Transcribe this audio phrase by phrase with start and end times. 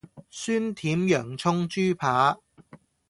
[0.31, 2.35] 酸甜洋蔥豬排